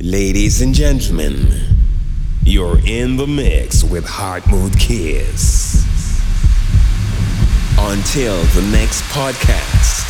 Ladies 0.00 0.62
and 0.62 0.72
gentlemen, 0.72 1.48
you're 2.44 2.78
in 2.86 3.16
the 3.16 3.26
mix 3.26 3.82
with 3.82 4.06
Heart 4.06 4.46
Mood 4.46 4.78
Kiss. 4.78 5.84
Until 7.76 8.40
the 8.54 8.62
next 8.70 9.02
podcast. 9.10 10.07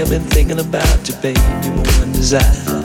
I've 0.00 0.08
been 0.08 0.22
thinking 0.22 0.58
about 0.58 1.06
you, 1.06 1.14
baby, 1.16 1.40
one 1.40 2.12
desire. 2.12 2.79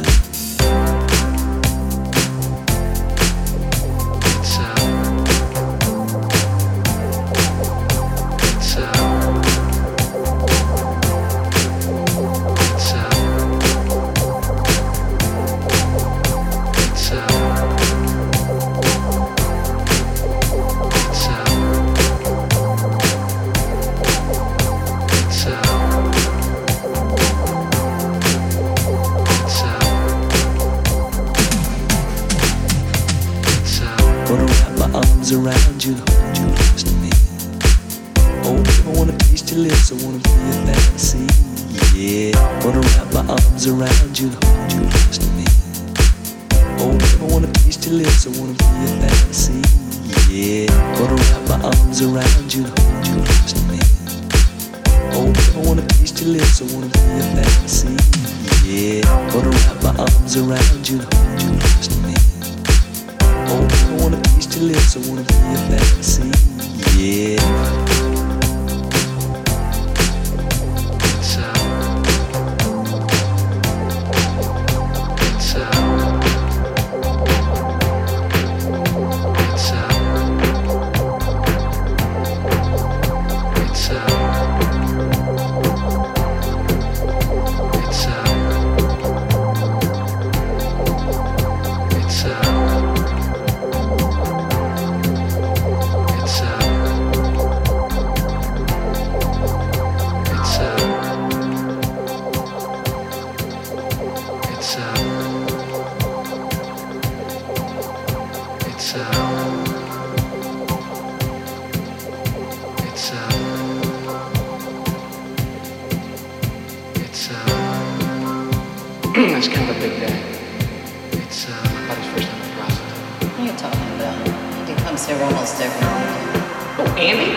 Oh, 126.77 126.83
Andy? 126.99 127.31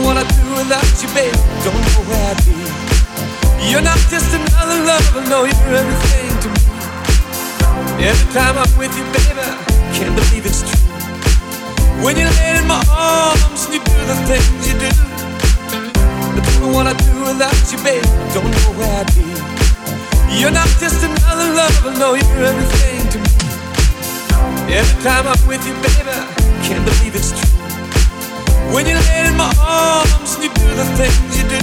What 0.00 0.16
I 0.16 0.24
do 0.24 0.48
without 0.56 0.80
you, 1.02 1.08
baby. 1.12 1.36
don't 1.60 1.76
know 1.76 2.00
where 2.08 2.24
I'd 2.32 2.40
be. 2.48 2.56
You're 3.68 3.82
not 3.84 3.98
just 4.08 4.32
another 4.32 4.80
lover, 4.80 5.28
no, 5.28 5.44
you're 5.44 5.76
everything 5.76 6.32
to 6.40 6.48
me. 6.48 6.62
Every 8.08 8.32
time 8.32 8.56
I'm 8.56 8.78
with 8.78 8.96
you, 8.96 9.04
baby, 9.12 9.44
I 9.44 9.92
can't 9.92 10.16
believe 10.16 10.46
it's 10.46 10.64
true. 10.64 10.88
When 12.02 12.16
you 12.16 12.24
lay 12.24 12.56
in 12.56 12.66
my 12.66 12.82
arms 12.88 13.66
and 13.66 13.74
you 13.74 13.80
do 13.84 13.92
the 14.08 14.16
things 14.24 14.72
you 14.72 14.78
do, 14.80 14.88
I 15.68 16.40
don't 16.40 16.60
know 16.62 16.72
what 16.72 16.86
I'd 16.86 16.96
do 16.96 17.12
without 17.28 17.60
you, 17.70 17.76
baby. 17.84 18.08
don't 18.32 18.50
know 18.50 18.78
where 18.80 19.04
I'd 19.04 19.14
be. 19.14 19.33
You're 20.30 20.50
not 20.50 20.68
just 20.78 21.02
another 21.02 21.54
lover, 21.54 21.98
no, 21.98 22.14
you're 22.14 22.44
everything 22.44 23.08
to 23.12 23.18
me. 23.18 23.30
Every 24.74 25.02
time 25.02 25.26
I'm 25.26 25.40
with 25.46 25.64
you, 25.66 25.74
baby, 25.84 26.16
can't 26.64 26.84
believe 26.84 27.14
it's 27.14 27.32
true. 27.32 27.48
When 28.72 28.86
you 28.86 28.94
lay 28.94 29.26
in 29.28 29.36
my 29.36 29.52
arms 29.60 30.34
and 30.34 30.44
you 30.44 30.50
do 30.50 30.68
the 30.74 30.84
things 30.96 31.36
you 31.38 31.44
do. 31.48 31.60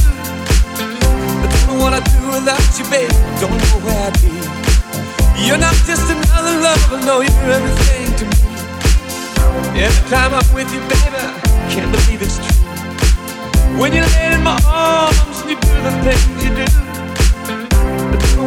I 0.78 1.48
don't 1.50 1.68
know 1.68 1.84
what 1.84 1.94
I'd 1.94 2.06
do 2.06 2.22
without 2.32 2.62
you, 2.80 2.86
baby. 2.90 3.14
Don't 3.42 3.52
know 3.52 3.78
where 3.86 4.00
I'd 4.08 4.18
be. 4.22 4.34
You're 5.46 5.58
not 5.58 5.76
just 5.86 6.10
another 6.10 6.62
lover, 6.62 7.06
no, 7.06 7.22
you're 7.22 7.52
everything 7.52 8.16
to 8.18 8.26
me. 8.26 8.42
Every 9.82 10.10
time 10.10 10.34
I'm 10.34 10.54
with 10.54 10.72
you, 10.74 10.80
baby, 10.82 11.24
can't 11.74 11.92
believe 11.92 12.22
it. 12.22 12.34
When 13.80 13.94
you 13.94 14.02
lay 14.02 14.34
in 14.34 14.44
my 14.44 14.60
arms, 14.68 15.42
and 15.42 15.50
you 15.50 15.56
do 15.56 15.82
the 15.82 15.92
things 16.04 16.44
you 16.44 16.56
do. 16.56 16.91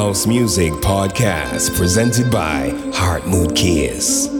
House 0.00 0.26
Music 0.26 0.72
Podcast 0.72 1.76
presented 1.76 2.30
by 2.32 2.70
Heart 2.94 3.26
Mood 3.26 3.54
Kiss. 3.54 4.39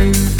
The 0.00 0.39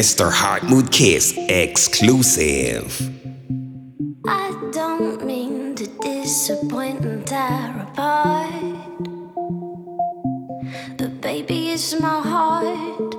Mr. 0.00 0.32
Heartmood 0.32 0.90
Kiss 0.90 1.34
exclusive. 1.36 2.88
I 4.26 4.48
don't 4.72 5.26
mean 5.26 5.74
to 5.74 5.86
disappoint 6.00 7.04
and 7.04 7.26
tear 7.26 7.86
apart. 7.86 8.94
But 10.96 11.20
baby, 11.20 11.72
it's 11.72 12.00
my 12.00 12.18
heart. 12.32 13.12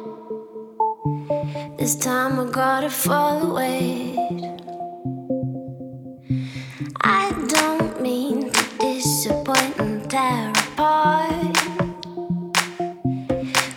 This 1.78 1.96
time 1.96 2.40
I 2.40 2.50
gotta 2.50 2.90
follow 2.90 3.60
it. 3.60 4.18
I 7.02 7.30
don't 7.48 8.02
mean 8.02 8.52
to 8.52 8.64
disappoint 8.80 9.78
and 9.78 10.10
tear 10.10 10.50
apart. 10.50 11.58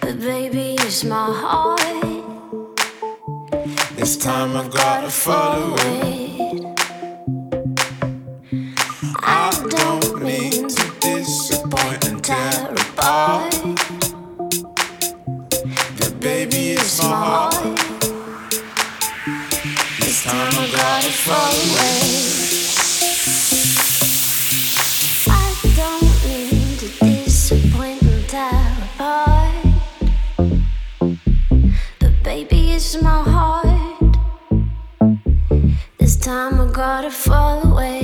But 0.01 0.21
baby, 0.21 0.77
it's 0.81 1.05
my 1.05 1.31
heart. 1.31 1.64
This 4.05 4.19
time 4.19 4.55
I 4.55 4.69
gotta 4.69 5.09
follow 5.09 5.75
it. 5.79 6.79
I 9.23 9.51
don't 9.71 10.23
mean 10.23 10.69
to 10.69 10.85
disappoint 11.01 12.09
and 12.09 12.23
tear 12.23 12.71
apart. 12.71 13.55
But 15.99 16.21
baby, 16.21 16.73
it's 16.73 17.03
my 17.03 17.17
heart. 17.17 17.79
This 20.01 20.23
time 20.23 20.53
I 20.53 20.69
gotta 20.71 21.11
follow 21.11 21.79
it. 21.89 22.04
to 37.03 37.11
fall 37.11 37.73
away. 37.73 38.04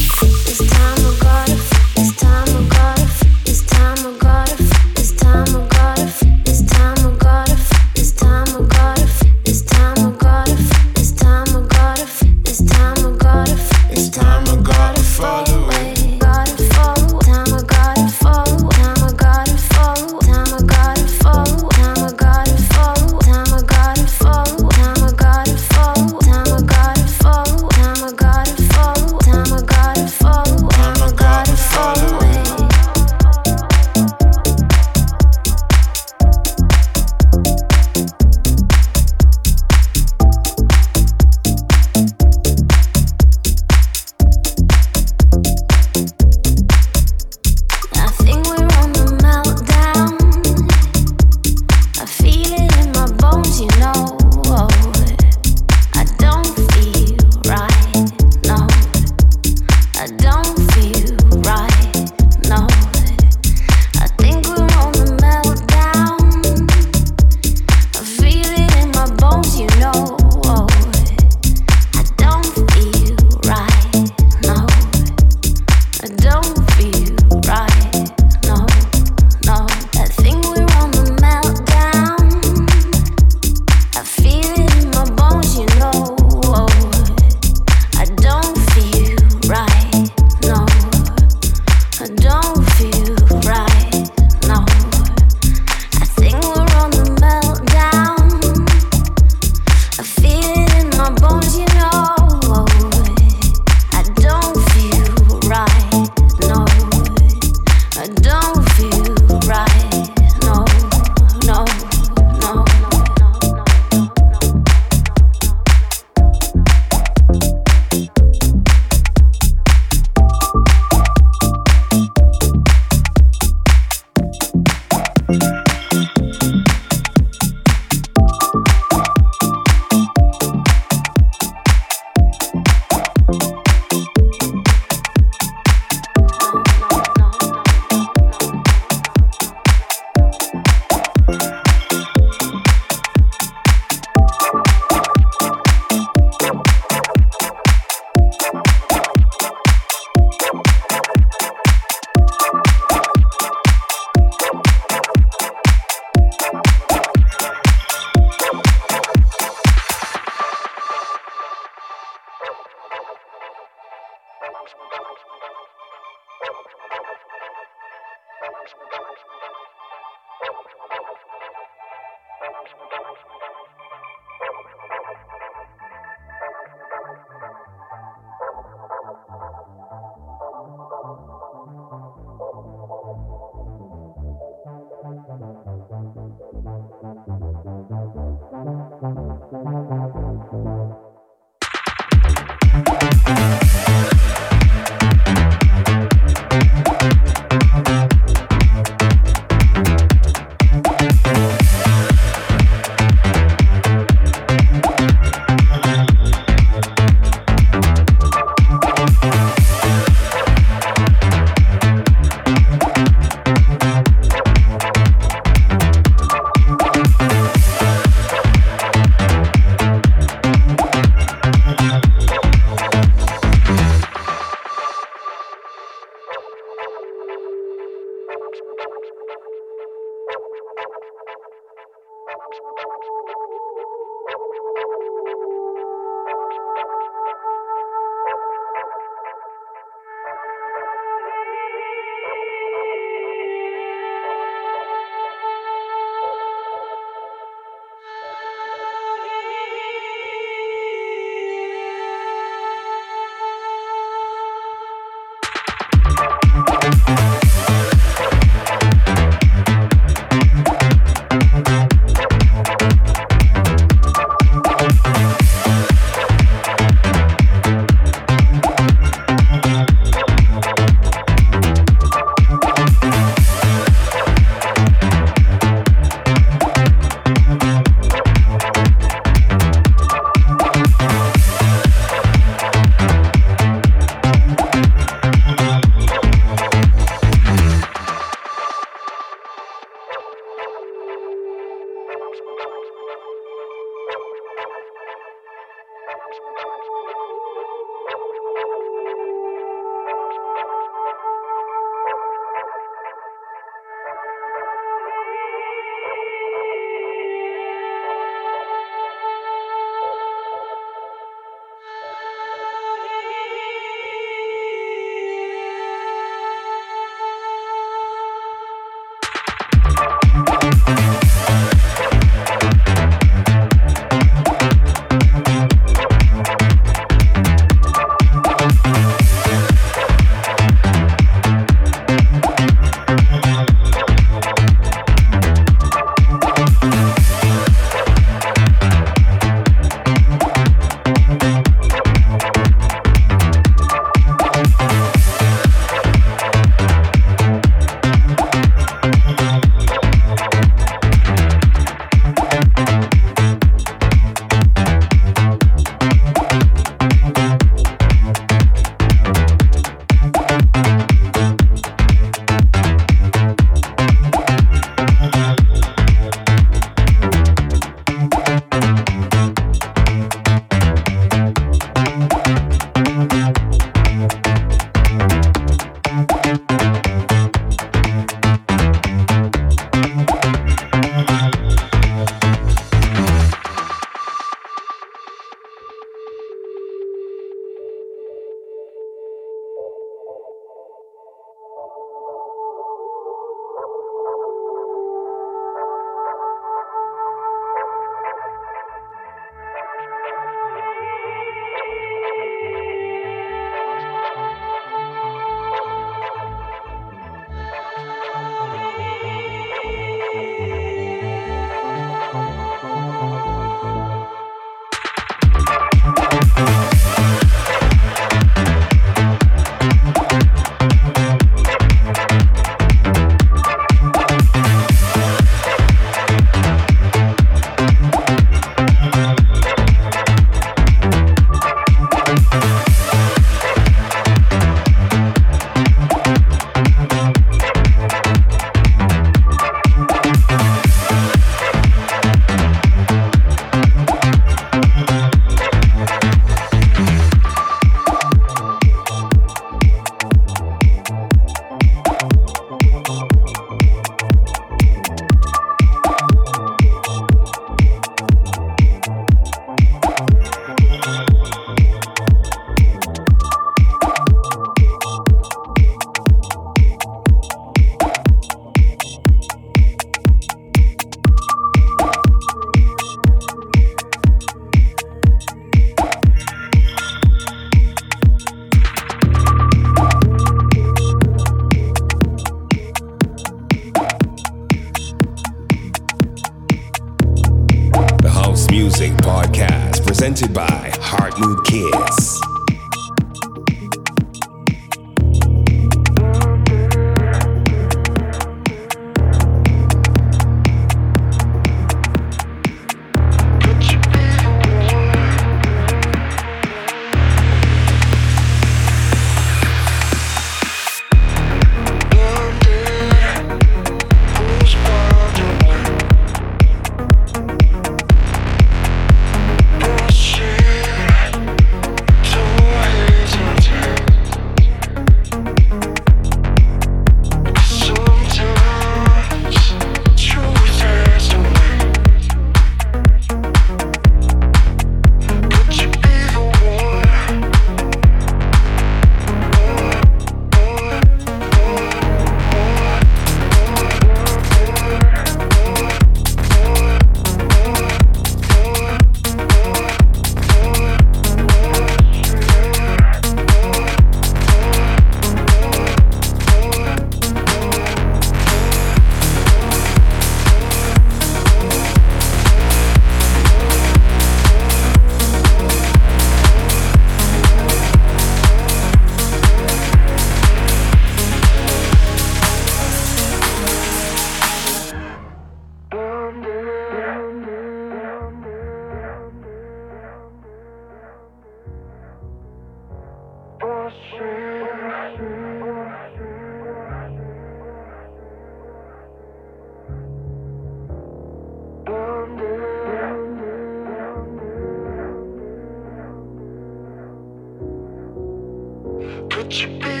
you 599.51 600.00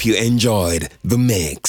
Hope 0.00 0.06
you 0.06 0.14
enjoyed 0.14 0.88
the 1.04 1.18
mix. 1.18 1.59